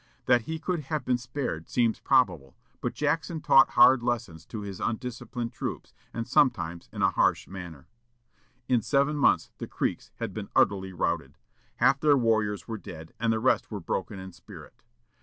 That 0.25 0.41
he 0.49 0.57
could 0.57 0.79
have 0.85 1.05
been 1.05 1.19
spared 1.19 1.69
seems 1.69 1.99
probable, 1.99 2.55
but 2.81 2.95
Jackson 2.95 3.39
taught 3.39 3.69
hard 3.77 4.01
lessons 4.01 4.47
to 4.47 4.61
his 4.61 4.79
undisciplined 4.79 5.53
troops, 5.53 5.93
and 6.11 6.27
sometimes 6.27 6.89
in 6.91 7.03
a 7.03 7.11
harsh 7.11 7.47
manner. 7.47 7.87
In 8.67 8.81
seven 8.81 9.15
months 9.15 9.51
the 9.59 9.67
Creeks 9.67 10.09
had 10.15 10.33
been 10.33 10.49
utterly 10.55 10.91
routed; 10.91 11.37
half 11.75 11.99
their 11.99 12.17
warriors 12.17 12.67
were 12.67 12.79
dead, 12.79 13.13
and 13.19 13.31
the 13.31 13.39
rest 13.39 13.69
were 13.69 13.79
broken 13.79 14.17
in 14.17 14.31
spirit. 14.31 14.81